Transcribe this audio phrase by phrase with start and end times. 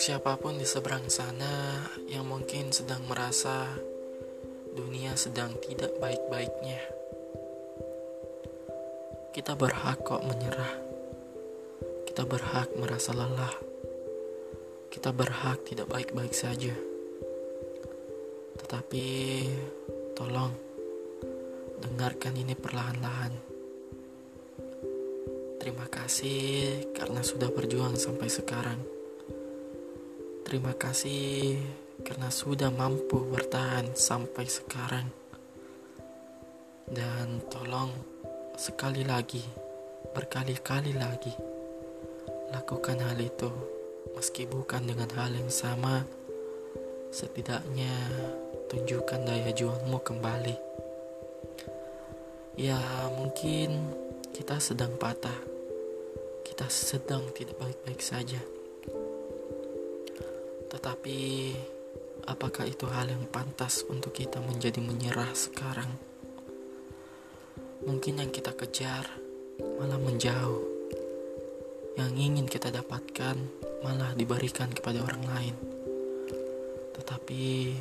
[0.00, 3.68] Untuk siapa pun di seberang sana yang mungkin sedang merasa
[4.72, 6.80] dunia sedang tidak baik-baiknya,
[9.36, 10.72] kita berhak kok menyerah.
[12.08, 13.52] Kita berhak merasa lelah.
[14.88, 16.72] Kita berhak tidak baik-baik saja.
[18.56, 19.04] Tetapi
[20.16, 20.56] tolong
[21.84, 23.36] dengarkan ini perlahan-lahan.
[25.60, 28.99] Terima kasih karena sudah berjuang sampai sekarang.
[30.50, 31.62] Terima kasih
[32.02, 35.06] karena sudah mampu bertahan sampai sekarang.
[36.90, 37.94] Dan tolong
[38.58, 39.46] sekali lagi,
[40.10, 41.30] berkali-kali lagi,
[42.50, 43.46] lakukan hal itu
[44.18, 46.02] meski bukan dengan hal yang sama.
[47.14, 47.94] Setidaknya
[48.74, 50.56] tunjukkan daya juangmu kembali.
[52.58, 52.82] Ya,
[53.14, 53.86] mungkin
[54.34, 55.46] kita sedang patah.
[56.42, 58.59] Kita sedang tidak baik-baik saja.
[60.70, 61.18] Tetapi,
[62.30, 65.90] apakah itu hal yang pantas untuk kita menjadi menyerah sekarang?
[67.82, 69.10] Mungkin yang kita kejar
[69.82, 70.62] malah menjauh.
[71.98, 73.36] Yang ingin kita dapatkan
[73.82, 75.56] malah diberikan kepada orang lain.
[76.94, 77.74] Tetapi,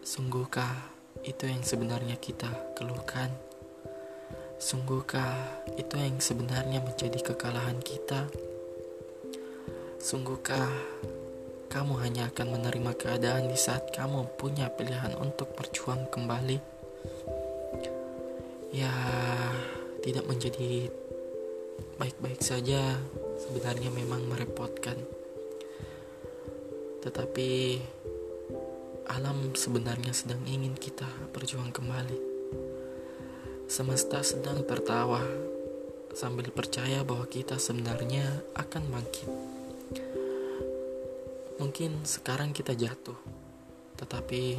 [0.00, 0.72] sungguhkah
[1.20, 3.28] itu yang sebenarnya kita keluhkan?
[4.56, 5.36] Sungguhkah
[5.76, 8.28] itu yang sebenarnya menjadi kekalahan kita?
[10.00, 10.68] Sungguhkah
[11.70, 16.58] kamu hanya akan menerima keadaan di saat kamu punya pilihan untuk berjuang kembali.
[18.74, 18.90] Ya,
[20.02, 20.90] tidak menjadi
[21.94, 22.98] baik-baik saja
[23.38, 24.98] sebenarnya memang merepotkan.
[27.06, 27.78] Tetapi
[29.06, 32.18] alam sebenarnya sedang ingin kita berjuang kembali.
[33.70, 35.22] Semesta sedang tertawa
[36.18, 39.59] sambil percaya bahwa kita sebenarnya akan bangkit.
[41.70, 43.14] Mungkin sekarang kita jatuh,
[43.94, 44.58] tetapi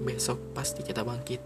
[0.00, 1.44] besok pasti kita bangkit.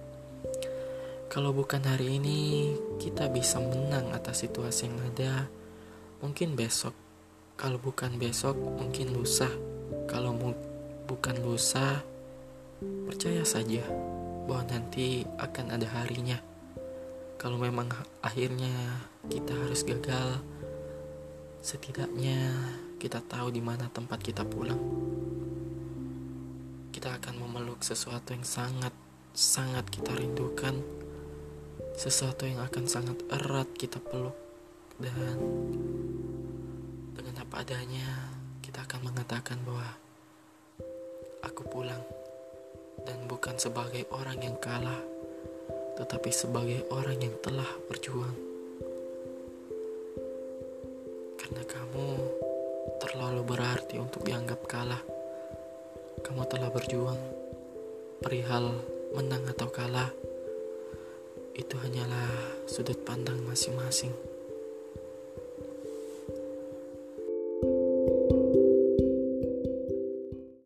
[1.26, 5.50] Kalau bukan hari ini, kita bisa menang atas situasi yang ada.
[6.22, 6.94] Mungkin besok,
[7.58, 9.50] kalau bukan besok, mungkin lusa.
[10.06, 10.30] Kalau
[11.10, 12.06] bukan lusa,
[13.10, 13.82] percaya saja
[14.46, 16.38] bahwa nanti akan ada harinya.
[17.42, 17.90] Kalau memang
[18.22, 20.38] akhirnya kita harus gagal,
[21.66, 22.54] setidaknya
[23.02, 24.78] kita tahu di mana tempat kita pulang.
[26.94, 28.94] Kita akan memeluk sesuatu yang sangat,
[29.34, 30.78] sangat kita rindukan,
[31.98, 34.38] sesuatu yang akan sangat erat kita peluk,
[35.02, 35.34] dan
[37.18, 38.30] dengan apa adanya
[38.62, 39.90] kita akan mengatakan bahwa
[41.42, 42.06] aku pulang,
[43.02, 45.02] dan bukan sebagai orang yang kalah,
[45.98, 48.45] tetapi sebagai orang yang telah berjuang.
[53.16, 55.00] Terlalu berarti untuk dianggap kalah.
[56.20, 57.16] Kamu telah berjuang,
[58.20, 58.76] perihal
[59.16, 60.12] menang atau kalah,
[61.56, 62.28] itu hanyalah
[62.68, 64.12] sudut pandang masing-masing.